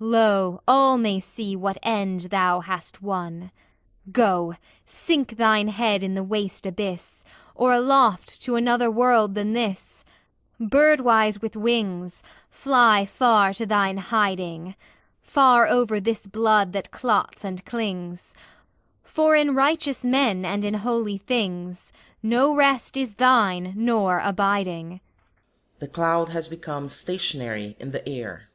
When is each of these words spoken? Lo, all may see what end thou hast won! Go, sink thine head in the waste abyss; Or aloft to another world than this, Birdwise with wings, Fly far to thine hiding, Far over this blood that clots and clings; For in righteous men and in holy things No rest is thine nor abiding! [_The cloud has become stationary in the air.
Lo, 0.00 0.62
all 0.66 0.96
may 0.96 1.20
see 1.20 1.54
what 1.54 1.76
end 1.82 2.22
thou 2.30 2.60
hast 2.60 3.02
won! 3.02 3.50
Go, 4.10 4.54
sink 4.86 5.36
thine 5.36 5.68
head 5.68 6.02
in 6.02 6.14
the 6.14 6.22
waste 6.24 6.64
abyss; 6.64 7.24
Or 7.54 7.74
aloft 7.74 8.40
to 8.40 8.56
another 8.56 8.90
world 8.90 9.34
than 9.34 9.52
this, 9.52 10.02
Birdwise 10.58 11.42
with 11.42 11.56
wings, 11.56 12.22
Fly 12.48 13.04
far 13.04 13.52
to 13.52 13.66
thine 13.66 13.98
hiding, 13.98 14.76
Far 15.20 15.66
over 15.66 16.00
this 16.00 16.26
blood 16.26 16.72
that 16.72 16.90
clots 16.90 17.44
and 17.44 17.62
clings; 17.66 18.34
For 19.02 19.36
in 19.36 19.54
righteous 19.54 20.06
men 20.06 20.42
and 20.46 20.64
in 20.64 20.72
holy 20.72 21.18
things 21.18 21.92
No 22.22 22.54
rest 22.56 22.96
is 22.96 23.16
thine 23.16 23.74
nor 23.76 24.20
abiding! 24.20 25.00
[_The 25.82 25.92
cloud 25.92 26.30
has 26.30 26.48
become 26.48 26.88
stationary 26.88 27.76
in 27.78 27.90
the 27.90 28.08
air. 28.08 28.48